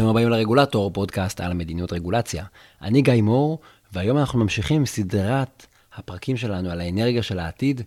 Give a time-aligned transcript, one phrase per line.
[0.00, 2.44] ברוכים הבאים לרגולטור, פודקאסט על מדיניות רגולציה.
[2.82, 3.58] אני גיא מור,
[3.92, 7.82] והיום אנחנו ממשיכים סדרת הפרקים שלנו על האנרגיה של העתיד.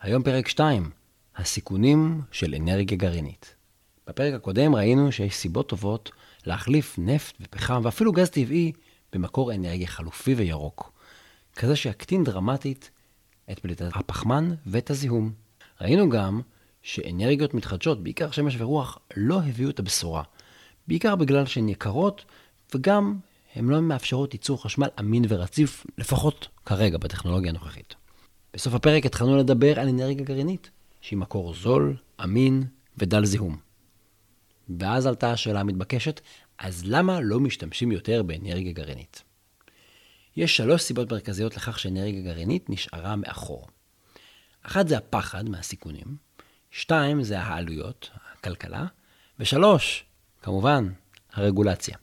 [0.00, 0.90] היום פרק 2,
[1.36, 3.54] הסיכונים של אנרגיה גרעינית.
[4.06, 6.10] בפרק הקודם ראינו שיש סיבות טובות
[6.44, 8.72] להחליף נפט ופחם ואפילו גז טבעי
[9.12, 10.92] במקור אנרגיה חלופי וירוק,
[11.56, 12.90] כזה שיקטין דרמטית
[13.50, 15.32] את פליטת הפחמן ואת הזיהום.
[15.80, 16.40] ראינו גם
[16.82, 20.22] שאנרגיות מתחדשות, בעיקר שמש ורוח, לא הביאו את הבשורה.
[20.88, 22.24] בעיקר בגלל שהן יקרות,
[22.74, 23.18] וגם
[23.54, 27.94] הן לא מאפשרות ייצור חשמל אמין ורציף, לפחות כרגע בטכנולוגיה הנוכחית.
[28.54, 32.64] בסוף הפרק התחלנו לדבר על אנרגיה גרעינית, שהיא מקור זול, אמין
[32.98, 33.56] ודל זיהום.
[34.78, 36.20] ואז עלתה השאלה המתבקשת,
[36.58, 39.22] אז למה לא משתמשים יותר באנרגיה גרעינית?
[40.36, 43.66] יש שלוש סיבות מרכזיות לכך שאנרגיה גרעינית נשארה מאחור.
[44.62, 46.16] אחת זה הפחד מהסיכונים,
[46.70, 48.86] שתיים זה העלויות, הכלכלה,
[49.38, 50.04] ושלוש,
[50.46, 50.88] כמובן,
[51.32, 51.96] הרגולציה.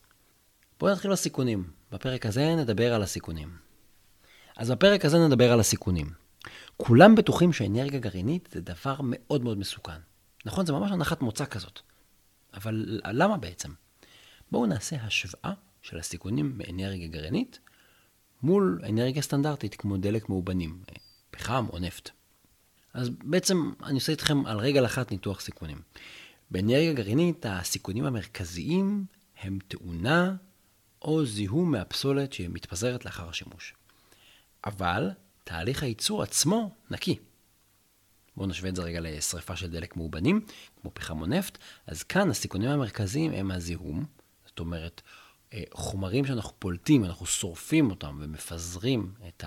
[0.80, 1.64] בואו נתחיל בסיכונים.
[1.92, 3.58] בפרק הזה נדבר על הסיכונים.
[4.58, 6.10] אז בפרק הזה נדבר על הסיכונים.
[6.78, 10.00] כולם בטוחים שאנרגיה גרעינית זה דבר מאוד מאוד מסוכן.
[10.46, 11.80] נכון, זה ממש הנחת מוצא כזאת.
[12.54, 13.70] אבל למה בעצם?
[14.52, 17.60] בואו נעשה השוואה של הסיכונים מאנרגיה גרעינית
[18.42, 20.84] מול אנרגיה סטנדרטית כמו דלק מאובנים,
[21.32, 22.10] פחם או נפט.
[22.94, 25.82] אז בעצם אני עושה איתכם על רגל אחת ניתוח סיכונים.
[26.54, 29.06] באנרגיה גרעינית הסיכונים המרכזיים
[29.40, 30.36] הם תאונה
[31.02, 33.74] או זיהום מהפסולת שמתפזרת לאחר השימוש.
[34.66, 35.10] אבל
[35.44, 37.20] תהליך הייצור עצמו נקי.
[38.38, 40.46] בואו נשווה את זה רגע לשריפה של דלק מאובנים,
[40.82, 44.06] כמו פחם או נפט, אז כאן הסיכונים המרכזיים הם הזיהום,
[44.46, 45.02] זאת אומרת,
[45.54, 49.44] אה, חומרים שאנחנו פולטים, אנחנו שורפים אותם ומפזרים את,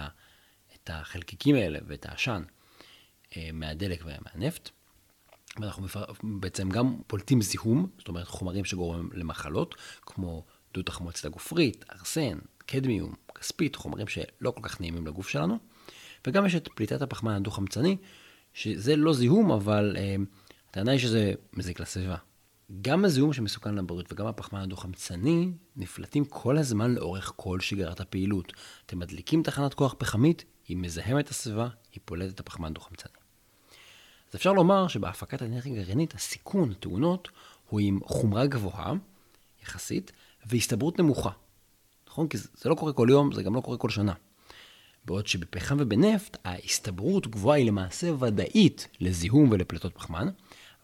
[0.90, 2.42] החלקיקים האלה ואת העשן
[3.36, 4.70] אה, מהדלק ומהנפט.
[5.60, 5.86] ואנחנו
[6.22, 13.14] בעצם גם פולטים זיהום, זאת אומרת חומרים שגורמים למחלות, כמו דו-תחמוצת מועצת הגופרית, ארסן, קדמיום,
[13.34, 15.58] כספית, חומרים שלא כל כך נעימים לגוף שלנו.
[16.26, 17.96] וגם יש את פליטת הפחמן הדו-חמצני,
[18.52, 20.16] שזה לא זיהום, אבל אה,
[20.70, 22.16] הטענה היא שזה מזיק לסביבה.
[22.82, 28.52] גם הזיהום שמסוכן לבריאות וגם הפחמן הדו-חמצני נפלטים כל הזמן לאורך כל שגרת הפעילות.
[28.86, 33.25] אתם מדליקים תחנת כוח פחמית, היא מזהמת את הסביבה, היא פולטת את הפחמן הדו-חמצני.
[34.36, 37.28] אפשר לומר שבהפקת אנרגיה גרעינית הסיכון תאונות
[37.68, 38.92] הוא עם חומרה גבוהה
[39.62, 40.12] יחסית
[40.46, 41.30] והסתברות נמוכה.
[42.08, 42.28] נכון?
[42.28, 44.12] כי זה לא קורה כל יום, זה גם לא קורה כל שנה.
[45.04, 50.28] בעוד שבפחם ובנפט ההסתברות גבוהה היא למעשה ודאית לזיהום ולפליטות פחמן,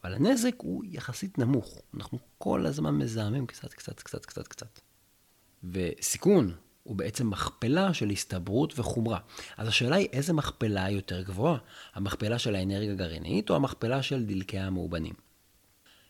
[0.05, 1.83] אבל הנזק הוא יחסית נמוך.
[1.95, 4.81] אנחנו כל הזמן מזהמים קצת, קצת, קצת, קצת, קצת.
[5.65, 9.19] וסיכון הוא בעצם מכפלה של הסתברות וחומרה.
[9.57, 11.59] אז השאלה היא איזה מכפלה יותר גבוהה?
[11.95, 15.15] המכפלה של האנרגיה הגרעינית או המכפלה של דלקי המאובנים?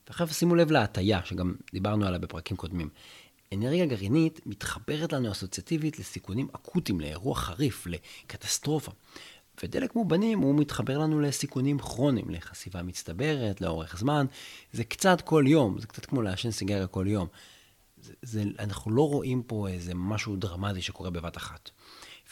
[0.07, 2.89] ועכשיו שימו לב להטייה, שגם דיברנו עליה בפרקים קודמים.
[3.55, 8.93] אנרגיה גרעינית מתחברת לנו אסוציאטיבית לסיכונים אקוטיים, לאירוע חריף, לקטסטרופה.
[9.63, 14.27] ודלק מאובנים הוא מתחבר לנו לסיכונים כרוניים, לחשיפה מצטברת, לאורך זמן.
[14.73, 17.29] זה קצת כל יום, זה קצת כמו לעשן סיגריה כל יום.
[18.03, 21.71] זה, זה, אנחנו לא רואים פה איזה משהו דרמטי שקורה בבת אחת.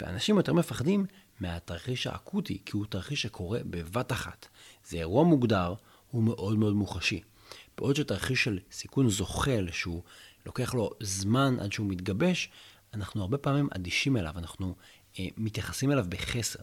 [0.01, 1.07] ואנשים יותר מפחדים
[1.41, 4.47] מהתרחיש האקוטי, כי הוא תרחיש שקורה בבת אחת.
[4.85, 5.75] זה אירוע מוגדר,
[6.11, 7.21] הוא מאוד מאוד מוחשי.
[7.79, 10.03] בעוד שתרחיש של סיכון זוחל, שהוא
[10.47, 12.51] לוקח לו זמן עד שהוא מתגבש,
[12.95, 14.75] אנחנו הרבה פעמים אדישים אליו, אנחנו
[15.19, 16.61] אה, מתייחסים אליו בחסר.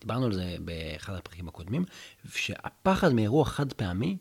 [0.00, 1.84] דיברנו על זה באחד הפרקים הקודמים,
[2.28, 4.16] שהפחד מאירוע חד פעמי,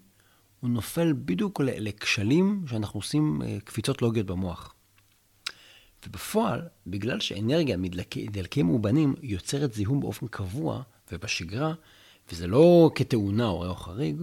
[0.65, 4.75] הוא נופל בדיוק לכשלים שאנחנו עושים אה, קפיצות לוגיות במוח.
[6.07, 10.81] ובפועל, בגלל שאנרגיה מדלקים מאובנים יוצרת זיהום באופן קבוע
[11.11, 11.73] ובשגרה,
[12.31, 14.21] וזה לא כתאונה או אירוע חריג,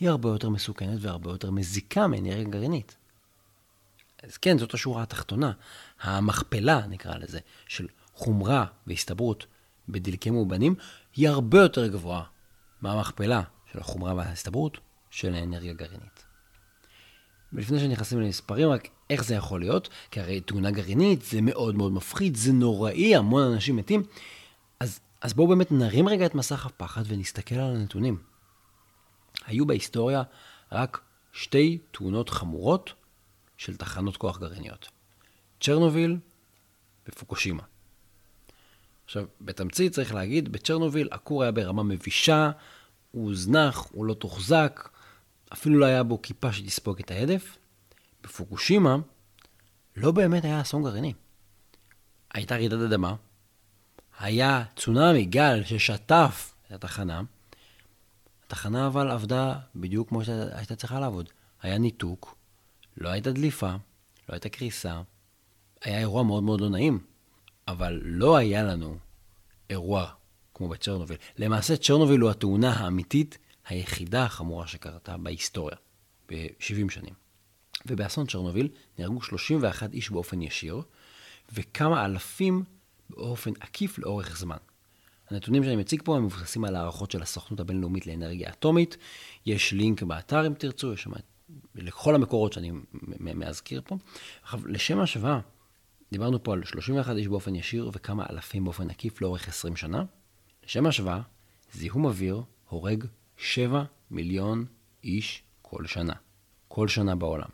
[0.00, 2.96] היא הרבה יותר מסוכנת והרבה יותר מזיקה מאנרגיה גרעינית.
[4.22, 5.52] אז כן, זאת השורה התחתונה.
[6.00, 9.46] המכפלה, נקרא לזה, של חומרה והסתברות
[9.88, 10.74] בדלקים מאובנים,
[11.16, 12.22] היא הרבה יותר גבוהה
[12.80, 14.78] מהמכפלה של החומרה וההסתברות
[15.10, 16.24] של האנרגיה גרעינית.
[17.52, 19.88] ולפני שנכנסים למספרים, רק איך זה יכול להיות?
[20.10, 24.02] כי הרי תאונה גרעינית זה מאוד מאוד מפחיד, זה נוראי, המון אנשים מתים.
[24.80, 28.18] אז, אז בואו באמת נרים רגע את מסך הפחד ונסתכל על הנתונים.
[29.46, 30.22] היו בהיסטוריה
[30.72, 31.00] רק
[31.32, 32.92] שתי תאונות חמורות
[33.56, 34.88] של תחנות כוח גרעיניות.
[35.60, 36.16] צ'רנוביל
[37.08, 37.62] ופוקושימה.
[39.04, 42.50] עכשיו, בתמצית צריך להגיד, בצ'רנוביל הכור היה ברמה מבישה,
[43.10, 44.88] הוא הוזנח, הוא לא תוחזק,
[45.52, 47.58] אפילו לא היה בו כיפה שתספוג את ההדף.
[48.22, 48.96] בפוקושימה
[49.96, 51.12] לא באמת היה אסון גרעיני.
[52.34, 53.14] הייתה רעידת אדמה,
[54.18, 57.22] היה צונאמי, גל ששטף את התחנה,
[58.46, 61.28] התחנה אבל עבדה בדיוק כמו שהייתה צריכה לעבוד.
[61.62, 62.36] היה ניתוק,
[62.96, 63.70] לא הייתה דליפה,
[64.28, 65.00] לא הייתה קריסה,
[65.82, 66.98] היה אירוע מאוד מאוד לא נעים,
[67.68, 68.98] אבל לא היה לנו
[69.70, 70.10] אירוע
[70.54, 71.16] כמו בצ'רנוביל.
[71.38, 75.76] למעשה, צ'רנוביל הוא התאונה האמיתית היחידה החמורה שקרתה בהיסטוריה,
[76.28, 77.14] ב-70 שנים.
[77.86, 78.68] ובאסון צ'רנוביל
[78.98, 80.82] נהרגו 31 איש באופן ישיר,
[81.52, 82.64] וכמה אלפים
[83.10, 84.56] באופן עקיף לאורך זמן.
[85.30, 88.96] הנתונים שאני מציג פה הם מבוססים על הערכות של הסוכנות הבינלאומית לאנרגיה אטומית.
[89.46, 91.10] יש לינק באתר אם תרצו, יש שם
[91.74, 92.72] לכל המקורות שאני
[93.20, 93.96] מאזכיר פה.
[94.42, 95.40] עכשיו, לשם השוואה,
[96.12, 100.04] דיברנו פה על 31 איש באופן ישיר וכמה אלפים באופן עקיף לאורך 20 שנה.
[100.64, 101.20] לשם השוואה,
[101.72, 103.04] זיהום אוויר הורג
[103.38, 104.64] 7 מיליון
[105.04, 106.12] איש כל שנה.
[106.68, 107.48] כל שנה בעולם.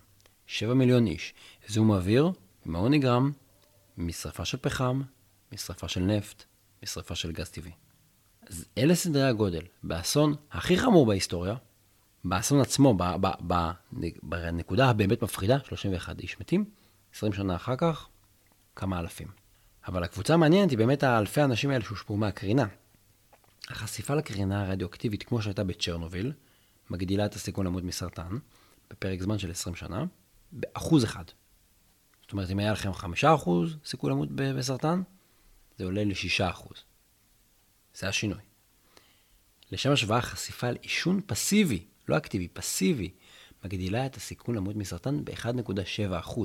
[0.46, 1.34] 7 מיליון איש.
[1.68, 2.30] זיהום אוויר,
[2.64, 3.32] הוא נגרם?
[3.98, 5.02] משרפה של פחם,
[5.52, 6.44] משרפה של נפט,
[6.82, 7.72] משרפה של גז טבעי.
[8.46, 9.62] אז אלה סדרי הגודל.
[9.82, 11.54] באסון הכי חמור בהיסטוריה,
[12.24, 13.70] באסון עצמו, ב, ב, ב,
[14.22, 16.64] בנקודה הבאמת מפחידה, 31 איש מתים,
[17.14, 18.08] 20 שנה אחר כך,
[18.76, 19.28] כמה אלפים.
[19.86, 22.66] אבל הקבוצה המעניינת היא באמת האלפי האנשים האלה שהושפעו מהקרינה.
[23.68, 26.32] החשיפה לקרינה הרדיואקטיבית, כמו שהייתה בצ'רנוביל,
[26.90, 28.38] מגדילה את הסיכון למות מסרטן,
[28.90, 30.04] בפרק זמן של 20 שנה,
[30.52, 31.24] באחוז אחד.
[32.22, 32.90] זאת אומרת, אם היה לכם
[33.22, 33.48] 5%
[33.84, 35.02] סיכוי למות בסרטן,
[35.78, 36.74] זה עולה ל-6%.
[37.94, 38.40] זה השינוי.
[39.72, 43.10] לשם השוואה, חשיפה לעישון פסיבי, לא אקטיבי, פסיבי,
[43.64, 46.40] מגדילה את הסיכון למות מסרטן ב-1.7%.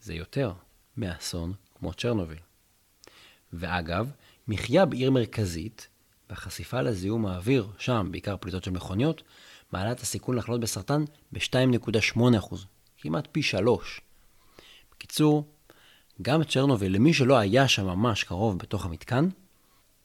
[0.00, 0.52] זה יותר
[0.96, 2.38] מאסון כמו צ'רנוביל.
[3.52, 4.10] ואגב,
[4.48, 5.88] מחיה בעיר מרכזית
[6.30, 9.22] והחשיפה לזיהום האוויר, שם, בעיקר פליטות של מכוניות,
[9.72, 12.56] מעלה את הסיכון לחלות בסרטן ב-2.8%,
[12.98, 14.00] כמעט פי שלוש.
[14.92, 15.44] בקיצור,
[16.22, 19.28] גם צ'רנוביל, למי שלא היה שם ממש קרוב בתוך המתקן,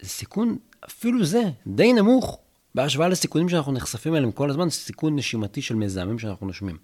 [0.02, 2.40] זה סיכון, אפילו זה, די נמוך,
[2.76, 6.78] בהשוואה לסיכונים שאנחנו נחשפים אליהם כל הזמן, סיכון נשימתי של מזהמים שאנחנו נושמים.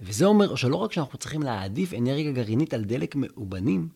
[0.00, 3.88] וזה אומר שלא רק שאנחנו צריכים להעדיף אנרגיה גרעינית על דלק מאובנים,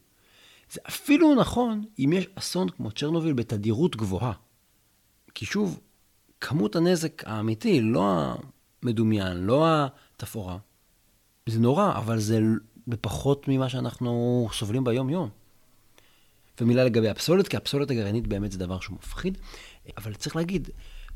[0.73, 4.33] זה אפילו נכון אם יש אסון כמו צ'רנוביל בתדירות גבוהה.
[5.35, 5.81] כי שוב,
[6.41, 8.35] כמות הנזק האמיתי, לא
[8.83, 9.67] המדומיין, לא
[10.17, 10.59] התפאורה,
[11.49, 12.41] זה נורא, אבל זה
[12.87, 15.29] בפחות ממה שאנחנו סובלים ביום-יום.
[16.61, 19.39] ומילה לגבי הפסולת, כי הפסולת הגרעינית באמת זה דבר שהוא מפחיד,
[19.97, 20.71] אבל צריך להגיד,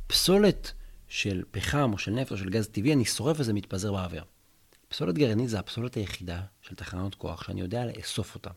[0.06, 0.72] פסולת
[1.08, 4.24] של פחם או של נפט או של גז טבעי, אני שורף וזה מתפזר באוויר.
[4.88, 8.50] פסולת גרעינית זה הפסולת היחידה של תחנות כוח שאני יודע לאסוף אותה.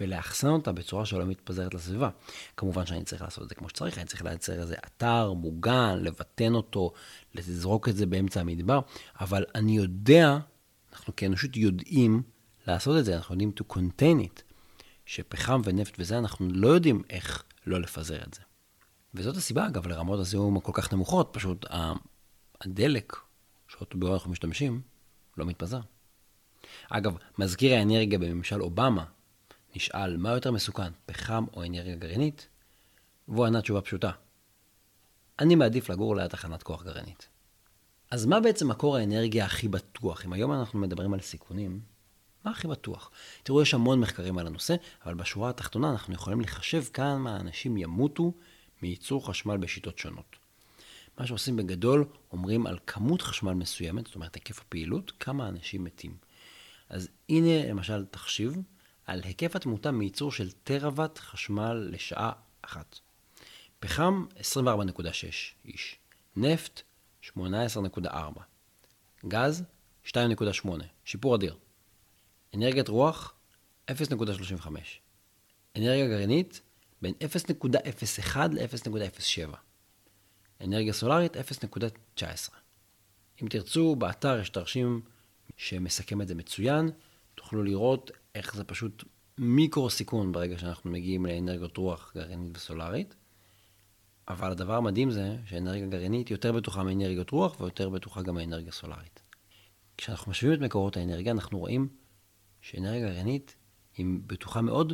[0.00, 2.08] ולאחסן אותה בצורה שלא מתפזרת לסביבה.
[2.56, 6.54] כמובן שאני צריך לעשות את זה כמו שצריך, אני צריך לייצר איזה אתר מוגן, לבטן
[6.54, 6.92] אותו,
[7.34, 8.80] לזרוק את זה באמצע המדבר,
[9.20, 10.38] אבל אני יודע,
[10.92, 12.22] אנחנו כאנושות יודעים
[12.66, 14.42] לעשות את זה, אנחנו יודעים to contain it,
[15.06, 18.40] שפחם ונפט וזה, אנחנו לא יודעים איך לא לפזר את זה.
[19.14, 21.66] וזאת הסיבה, אגב, לרמות הזיהום הכל כך נמוכות, פשוט
[22.60, 23.16] הדלק
[23.68, 24.80] שאותו בו אנחנו משתמשים,
[25.36, 25.80] לא מתפזר.
[26.90, 29.04] אגב, מזכיר האנרגיה בממשל אובמה
[29.76, 32.48] נשאל מה יותר מסוכן, פחם או אנרגיה גרעינית,
[33.28, 34.10] והוא ענה תשובה פשוטה.
[35.38, 37.28] אני מעדיף לגור ליד תחנת כוח גרעינית.
[38.10, 40.24] אז מה בעצם מקור האנרגיה הכי בטוח?
[40.24, 41.80] אם היום אנחנו מדברים על סיכונים,
[42.44, 43.10] מה הכי בטוח?
[43.42, 44.74] תראו, יש המון מחקרים על הנושא,
[45.04, 48.32] אבל בשורה התחתונה אנחנו יכולים לחשב כמה אנשים ימותו
[48.82, 50.36] מייצור חשמל בשיטות שונות.
[51.18, 56.16] מה שעושים בגדול, אומרים על כמות חשמל מסוימת, זאת אומרת היקף הפעילות, כמה אנשים מתים.
[56.88, 58.56] אז הנה למשל תחשיב
[59.06, 62.32] על היקף התמותה מייצור של טראוואט חשמל לשעה
[62.62, 62.98] אחת.
[63.80, 64.66] פחם 24.6
[65.64, 65.98] איש,
[66.36, 66.82] נפט
[67.22, 68.08] 18.4,
[69.28, 69.64] גז
[70.06, 70.68] 2.8,
[71.04, 71.56] שיפור אדיר.
[72.54, 73.34] אנרגיית רוח
[73.90, 73.92] 0.35,
[75.76, 76.60] אנרגיה גרעינית
[77.02, 79.56] בין 0.01 ל-0.07,
[80.60, 82.24] אנרגיה סולארית 0.19.
[83.42, 85.00] אם תרצו, באתר יש תרשים
[85.56, 86.90] שמסכם את זה מצוין,
[87.34, 89.04] תוכלו לראות איך זה פשוט
[89.38, 93.14] מיקרו סיכון ברגע שאנחנו מגיעים לאנרגיות רוח גרעינית וסולארית.
[94.28, 99.22] אבל הדבר המדהים זה שאנרגיה גרעינית יותר בטוחה מאנרגיות רוח ויותר בטוחה גם מאנרגיה סולארית.
[99.98, 101.88] כשאנחנו משווים את מקורות האנרגיה, אנחנו רואים
[102.60, 103.56] שאנרגיה גרעינית
[103.96, 104.92] היא בטוחה מאוד,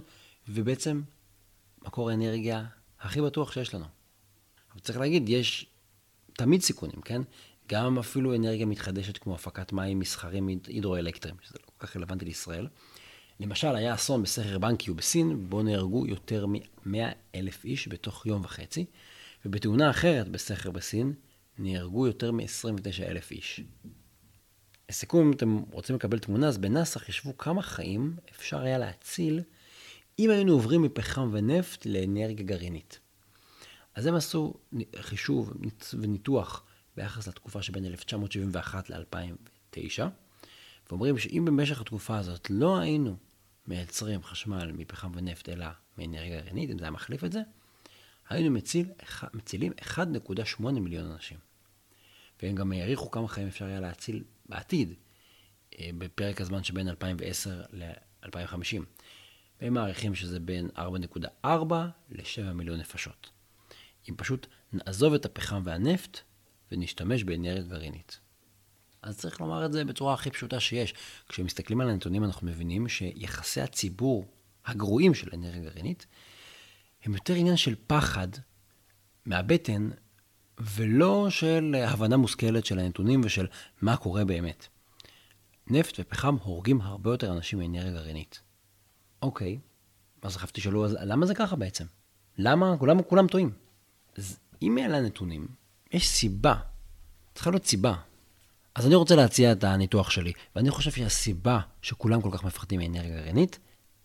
[0.48, 1.02] ובעצם
[1.82, 2.64] מקור האנרגיה
[3.00, 3.84] הכי בטוח שיש לנו.
[4.72, 5.66] אבל צריך להגיד, יש
[6.32, 7.22] תמיד סיכונים, כן?
[7.68, 12.66] גם אפילו אנרגיה מתחדשת כמו הפקת מים מסחרים הידרואלקטריים, שזה לא כל כך רלוונטי לישראל.
[13.40, 16.96] למשל, היה אסון בסכר בנקיו בסין, בו נהרגו יותר מ-100
[17.34, 18.84] אלף איש בתוך יום וחצי,
[19.44, 21.12] ובתאונה אחרת בסכר בסין
[21.58, 23.60] נהרגו יותר מ-29 אלף איש.
[24.88, 29.40] לסיכום, אם אתם רוצים לקבל תמונה, אז בנאס"א חישבו כמה חיים אפשר היה להציל
[30.18, 32.98] אם היינו עוברים מפחם ונפט לאנרגיה גרעינית.
[33.94, 34.54] אז הם עשו
[35.00, 35.52] חישוב
[36.00, 36.64] וניתוח
[36.96, 40.02] ביחס לתקופה שבין 1971 ל-2009,
[40.90, 43.16] ואומרים שאם במשך התקופה הזאת לא היינו
[43.66, 45.66] מייצרים חשמל מפחם ונפט, אלא
[45.98, 47.40] מאנרגיה גרעינית, אם זה היה מחליף את זה,
[48.28, 48.88] היינו מציל,
[49.34, 51.38] מצילים 1.8 מיליון אנשים.
[52.42, 54.94] והם גם העריכו כמה חיים אפשר היה להציל בעתיד,
[55.78, 58.82] אה, בפרק הזמן שבין 2010 ל-2050.
[59.60, 61.46] והם מעריכים שזה בין 4.4
[62.10, 63.30] ל-7 מיליון נפשות.
[64.08, 66.20] אם פשוט נעזוב את הפחם והנפט
[66.72, 68.19] ונשתמש באנרגיה גרעינית.
[69.02, 70.94] אז צריך לומר את זה בצורה הכי פשוטה שיש.
[71.28, 74.24] כשמסתכלים על הנתונים אנחנו מבינים שיחסי הציבור
[74.66, 76.06] הגרועים של אנרגיה גרעינית
[77.04, 78.28] הם יותר עניין של פחד
[79.26, 79.90] מהבטן
[80.58, 83.46] ולא של הבנה מושכלת של הנתונים ושל
[83.82, 84.66] מה קורה באמת.
[85.66, 88.40] נפט ופחם הורגים הרבה יותר אנשים מאנרגיה גרעינית.
[89.22, 89.58] אוקיי,
[90.22, 91.84] אז עכשיו תשאלו, אז למה זה ככה בעצם?
[92.38, 92.76] למה?
[92.78, 93.50] כולם, כולם טועים.
[94.16, 95.48] אז אם אלה הנתונים,
[95.92, 96.54] יש סיבה.
[97.34, 97.94] צריכה להיות סיבה.
[98.74, 103.20] אז אני רוצה להציע את הניתוח שלי, ואני חושב שהסיבה שכולם כל כך מפחדים מאנרגיה
[103.20, 103.58] גרעינית,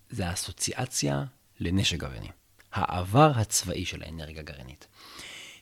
[0.10, 1.24] זה האסוציאציה
[1.60, 2.30] לנשק גרעיני.
[2.74, 4.88] העבר הצבאי של האנרגיה הגרעינית.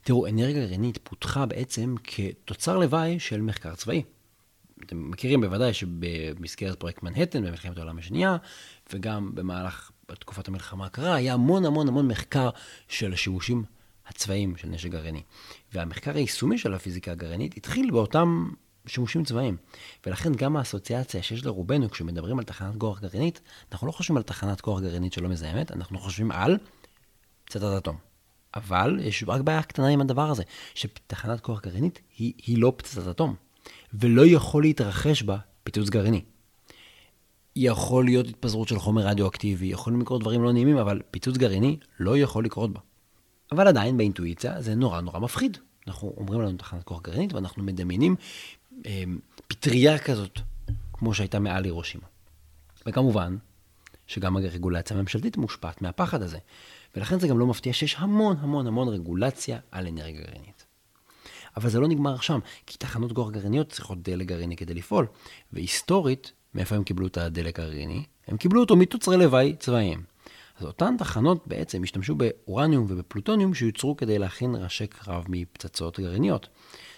[0.03, 4.03] תראו, אנרגיה גרעינית פותחה בעצם כתוצר לוואי של מחקר צבאי.
[4.85, 8.37] אתם מכירים בוודאי שבמסגרת פרויקט מנהטן במלחמת העולם השנייה,
[8.93, 12.49] וגם במהלך תקופת המלחמה הקרה, היה המון המון המון מחקר
[12.87, 13.63] של השימושים
[14.07, 15.23] הצבאיים של נשק גרעיני.
[15.73, 18.49] והמחקר היישומי של הפיזיקה הגרעינית התחיל באותם
[18.87, 19.57] שימושים צבאיים.
[20.05, 24.61] ולכן גם האסוציאציה שיש לרובנו כשמדברים על תחנת כוח גרעינית, אנחנו לא חושבים על תחנת
[24.61, 26.57] כוח גרעינית שלא מזהמת, אנחנו חושבים על
[27.45, 27.97] פצצת אטום.
[28.55, 33.07] אבל יש רק בעיה קטנה עם הדבר הזה, שתחנת כוח גרעינית היא, היא לא פצצת
[33.07, 33.35] אטום,
[33.93, 36.21] ולא יכול להתרחש בה פיצוץ גרעיני.
[37.55, 42.17] יכול להיות התפזרות של חומר רדיואקטיבי, יכולים לקרות דברים לא נעימים, אבל פיצוץ גרעיני לא
[42.17, 42.79] יכול לקרות בה.
[43.51, 45.57] אבל עדיין באינטואיציה זה נורא נורא מפחיד.
[45.87, 48.15] אנחנו אומרים לנו תחנת כוח גרעינית ואנחנו מדמיינים
[49.47, 50.39] פטריה כזאת,
[50.93, 52.05] כמו שהייתה מעל הירושימה.
[52.85, 53.37] וכמובן,
[54.07, 56.37] שגם הרגולציה הממשלתית מושפעת מהפחד הזה.
[56.95, 60.65] ולכן זה גם לא מפתיע שיש המון המון המון רגולציה על אנרגיה גרעינית.
[61.57, 65.07] אבל זה לא נגמר שם, כי תחנות כוח גרעיניות צריכות דלק גרעיני כדי לפעול,
[65.53, 68.03] והיסטורית, מאיפה הם קיבלו את הדלק הגרעיני?
[68.27, 70.03] הם קיבלו אותו מתוצרי לוואי צבאיים.
[70.59, 76.47] אז אותן תחנות בעצם השתמשו באורניום ובפלוטוניום שיוצרו כדי להכין ראשי קרב מפצצות גרעיניות.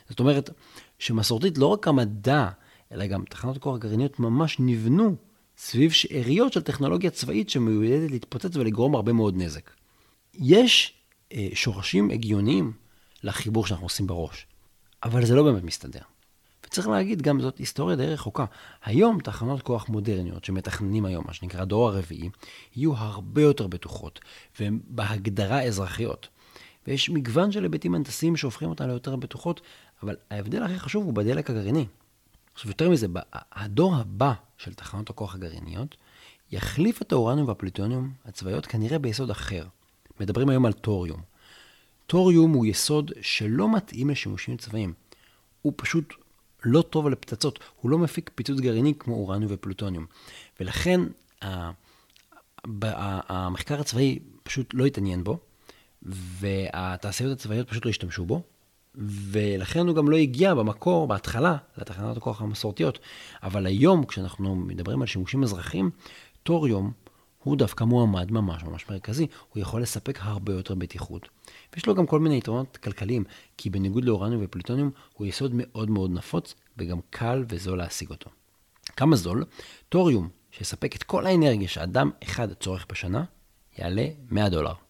[0.10, 0.50] זאת אומרת
[1.00, 2.50] שמסורתית לא רק המדע,
[2.92, 5.16] אלא גם תחנות כוח גרעיניות ממש נבנו
[5.58, 9.72] סביב שאריות של טכנולוגיה צבאית שמיועדת להתפוצץ ולגרום הרבה מאוד נזק.
[10.34, 10.94] יש
[11.34, 12.74] אה, שורשים הגיוניים
[13.24, 14.48] לחיבור שאנחנו עושים בראש,
[15.04, 16.02] אבל זה לא באמת מסתדר.
[16.66, 18.46] וצריך להגיד, גם זאת היסטוריה די רחוקה.
[18.84, 22.30] היום תחנות כוח מודרניות שמתכננים היום, מה שנקרא דור הרביעי,
[22.76, 24.20] יהיו הרבה יותר בטוחות,
[24.60, 26.28] והן בהגדרה אזרחיות.
[26.88, 29.62] ויש מגוון של היבטים הנדסיים שהופכים אותן ליותר בטוחות,
[30.04, 31.86] אבל ההבדל הכי חשוב הוא בדלק הגרעיני.
[32.54, 33.08] עכשיו, יותר מזה,
[33.52, 35.96] הדור הבא של תחנות הכוח הגרעיניות
[36.52, 39.66] יחליף את האורניום והפליטוניום הצבאיות כנראה ביסוד אחר.
[40.20, 41.22] מדברים היום על טוריום.
[42.08, 44.94] טוריום הוא יסוד שלא מתאים לשימושים צבאיים.
[45.62, 46.14] הוא פשוט
[46.64, 50.06] לא טוב לפצצות, הוא לא מפיק פיצוץ גרעיני כמו אורניום ופלוטוניום.
[50.60, 51.02] ולכן
[52.64, 55.40] המחקר הצבאי פשוט לא התעניין בו,
[56.06, 58.42] והתעשיות הצבאיות פשוט לא השתמשו בו,
[58.98, 63.00] ולכן הוא גם לא הגיע במקור, בהתחלה, לתחנת הכוח המסורתיות.
[63.44, 65.90] אבל היום, כשאנחנו מדברים על שימושים אזרחיים,
[66.44, 66.92] טוריום
[67.44, 69.28] הוא דווקא מועמד ממש ממש מרכזי.
[69.54, 71.30] הוא יכול לספק הרבה יותר בטיחות.
[71.74, 73.24] ויש לו גם כל מיני יתרונות כלכליים,
[73.58, 78.30] כי בניגוד לאורניום ופליטוניום, הוא יסוד מאוד מאוד נפוץ, וגם קל וזול להשיג אותו.
[78.96, 79.46] כמה זול?
[79.90, 83.24] טוריום, שיספק את כל האנרגיה שאדם אחד צורך בשנה,
[83.78, 84.85] יעלה 100 דולר.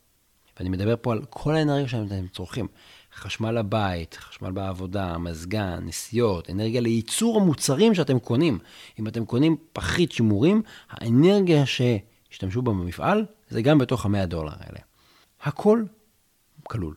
[0.59, 2.67] ואני מדבר פה על כל האנרגיה שאתם צורכים.
[3.15, 8.59] חשמל לבית, חשמל בעבודה, מזגן, נסיעות, אנרגיה לייצור המוצרים שאתם קונים.
[8.99, 14.79] אם אתם קונים פחית שימורים, האנרגיה שהשתמשו בה במפעל, זה גם בתוך המאה דולר האלה.
[15.41, 15.83] הכל
[16.63, 16.95] כלול.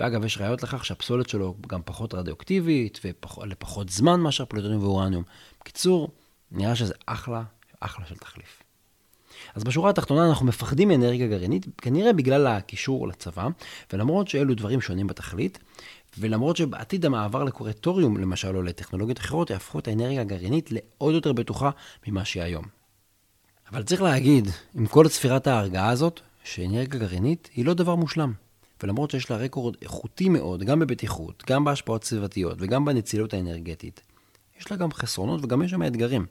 [0.00, 5.24] ואגב, יש ראיות לכך שהפסולת שלו גם פחות רדיואקטיבית, ולפחות זמן מאשר פלוטוניום ואורניום.
[5.60, 6.08] בקיצור,
[6.50, 7.42] נראה שזה אחלה,
[7.80, 8.61] אחלה של תחליף.
[9.54, 13.48] אז בשורה התחתונה אנחנו מפחדים מאנרגיה גרעינית, כנראה בגלל הקישור לצבא,
[13.92, 15.58] ולמרות שאלו דברים שונים בתכלית,
[16.18, 21.70] ולמרות שבעתיד המעבר לקורטוריום, למשל, או לטכנולוגיות אחרות, יהפכו את האנרגיה הגרעינית לעוד יותר בטוחה
[22.06, 22.64] ממה שהיא היום.
[23.72, 28.32] אבל צריך להגיד, עם כל ספירת ההרגעה הזאת, שאנרגיה גרעינית היא לא דבר מושלם.
[28.82, 34.00] ולמרות שיש לה רקורד איכותי מאוד, גם בבטיחות, גם בהשפעות סביבתיות וגם בנצילות האנרגטית,
[34.60, 36.26] יש לה גם חסרונות וגם יש שם אתגרים.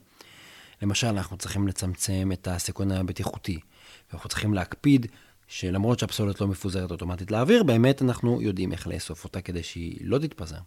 [0.82, 3.60] למשל, אנחנו צריכים לצמצם את הסיכון הבטיחותי,
[4.12, 5.06] ואנחנו צריכים להקפיד
[5.48, 10.18] שלמרות שהפסולת לא מפוזרת אוטומטית לאוויר, באמת אנחנו יודעים איך לאסוף אותה כדי שהיא לא
[10.18, 10.60] תתפזר.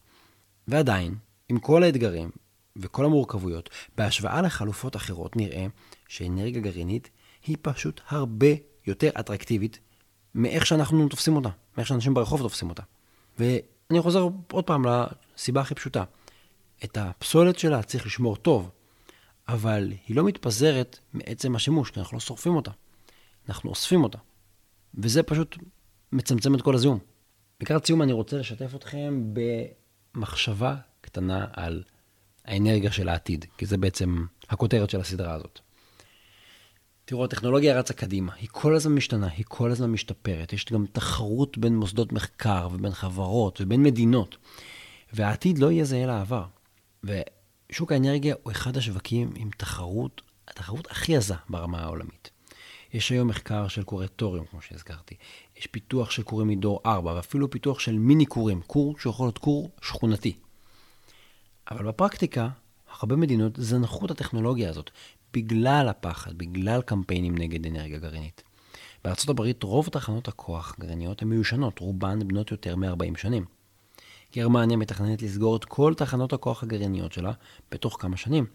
[0.68, 1.14] ועדיין,
[1.49, 2.30] עם כל האתגרים,
[2.76, 5.66] וכל המורכבויות, בהשוואה לחלופות אחרות נראה
[6.09, 7.11] שאנרגיה גרעינית
[7.47, 8.47] היא פשוט הרבה
[8.87, 9.78] יותר אטרקטיבית
[10.35, 12.83] מאיך שאנחנו תופסים אותה, מאיך שאנשים ברחוב תופסים אותה.
[13.38, 16.04] ואני חוזר עוד פעם לסיבה הכי פשוטה.
[16.85, 18.71] את הפסולת שלה צריך לשמור טוב,
[19.48, 22.70] אבל היא לא מתפזרת מעצם השימוש, כי אנחנו לא שורפים אותה.
[23.48, 24.18] אנחנו אוספים אותה.
[24.94, 25.56] וזה פשוט
[26.12, 26.98] מצמצם את כל הזיהום.
[27.60, 29.24] לקראת סיום אני רוצה לשתף אתכם
[30.14, 31.82] במחשבה קטנה על
[32.44, 35.60] האנרגיה של העתיד, כי זה בעצם הכותרת של הסדרה הזאת.
[37.04, 40.52] תראו, הטכנולוגיה רצה קדימה, היא כל הזמן משתנה, היא כל הזמן משתפרת.
[40.52, 44.36] יש גם תחרות בין מוסדות מחקר ובין חברות ובין מדינות.
[45.12, 46.44] והעתיד לא יהיה זהה לעבר.
[47.74, 52.30] ושוק האנרגיה הוא אחד השווקים עם תחרות, התחרות הכי עזה ברמה העולמית.
[52.92, 55.14] יש היום מחקר של קורי טוריום, כמו שהזכרתי.
[55.56, 59.70] יש פיתוח של קורים מדור 4, ואפילו פיתוח של מיני קורים, קור שיכול להיות קור
[59.82, 60.36] שכונתי.
[61.70, 62.48] אבל בפרקטיקה,
[63.00, 64.90] הרבה מדינות זנחו את הטכנולוגיה הזאת,
[65.32, 68.42] בגלל הפחד, בגלל קמפיינים נגד אנרגיה גרעינית.
[69.04, 73.44] בארצות הברית רוב תחנות הכוח גרעיניות הן מיושנות, רובן בנות יותר מ-40 שנים.
[74.36, 77.32] גרמניה מתכננת לסגור את כל תחנות הכוח הגרעיניות שלה
[77.70, 78.46] בתוך כמה שנים.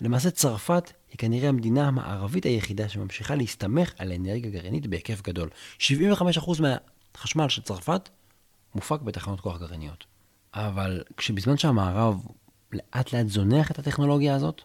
[0.00, 5.48] למעשה צרפת היא כנראה המדינה המערבית היחידה שממשיכה להסתמך על אנרגיה גרעינית בהיקף גדול.
[5.78, 5.82] 75%
[6.60, 8.08] מהחשמל של צרפת
[8.74, 10.04] מופק בתחנות כוח גרעיניות.
[10.54, 12.22] אבל כשבזמן שהמערב
[12.72, 14.62] לאט לאט זונח את הטכנולוגיה הזאת,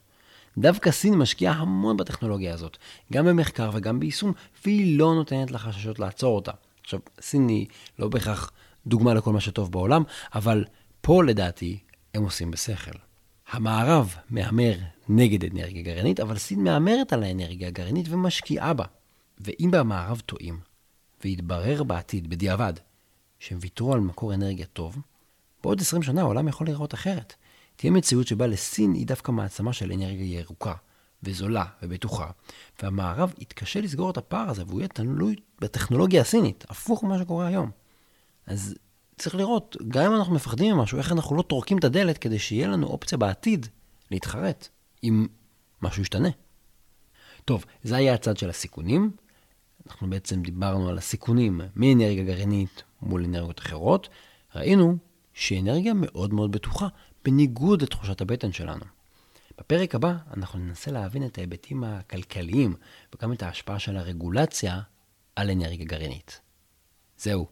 [0.58, 2.78] דווקא סין משקיעה המון בטכנולוגיה הזאת,
[3.14, 4.34] גם במחקר וגם ביישום,
[4.66, 6.52] והיא לא נותנת לחששות לעצור אותה.
[6.84, 7.68] עכשיו, סין היא
[8.00, 8.52] לא בהכרח
[8.88, 10.04] דוגמה לכל מה שטוב בעולם,
[10.36, 10.66] אבל
[11.02, 11.80] פה לדעתי
[12.14, 12.98] הם עושים בשכל.
[13.52, 14.76] המערב מהמר
[15.10, 18.86] נגד אנרגיה גרעינית, אבל סין מהמרת על האנרגיה הגרעינית ומשקיעה בה.
[19.40, 20.60] ואם במערב טועים,
[21.24, 22.74] ויתברר בעתיד, בדיעבד,
[23.40, 24.98] שהם ויתרו על מקור אנרגיה טוב,
[25.64, 27.34] בעוד 20 שנה העולם יכול להיראות אחרת.
[27.76, 30.74] תהיה מציאות שבה לסין היא דווקא מעצמה של אנרגיה ירוקה,
[31.24, 32.30] וזולה ובטוחה,
[32.84, 37.72] והמערב יתקשה לסגור את הפער הזה, והוא יהיה תלוי בטכנולוגיה הסינית, הפוך ממה שקורה היום.
[38.48, 38.76] אז
[39.18, 42.68] צריך לראות, גם אם אנחנו מפחדים ממשהו, איך אנחנו לא טורקים את הדלת כדי שיהיה
[42.68, 43.68] לנו אופציה בעתיד
[44.12, 44.68] להתחרט,
[45.04, 45.28] אם
[45.82, 46.30] משהו ישתנה.
[47.46, 49.12] טוב, זה היה הצד של הסיכונים.
[49.88, 54.10] אנחנו בעצם דיברנו על הסיכונים מאנרגיה גרעינית מול אנרגיות אחרות.
[54.56, 54.98] ראינו
[55.34, 56.88] שאנרגיה מאוד מאוד בטוחה,
[57.26, 58.86] בניגוד לתחושת הבטן שלנו.
[59.58, 62.76] בפרק הבא אנחנו ננסה להבין את ההיבטים הכלכליים
[63.16, 64.82] וגם את ההשפעה של הרגולציה
[65.36, 66.42] על אנרגיה גרעינית.
[67.18, 67.48] זהו.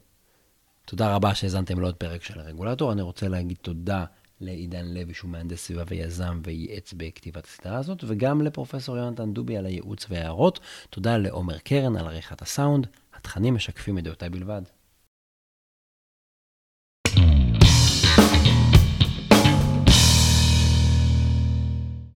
[0.86, 2.92] תודה רבה שהאזנתם לעוד פרק של הרגולטור.
[2.92, 4.06] אני רוצה להגיד תודה
[4.42, 9.66] לעידן לוי, שהוא מהנדס סביבה ויזם וייעץ בכתיבת הסדרה הזאת, וגם לפרופסור יונתן דובי על
[9.66, 10.60] הייעוץ וההערות.
[10.90, 12.88] תודה לעומר קרן על עריכת הסאונד.
[13.14, 14.62] התכנים משקפים את דעותיי בלבד.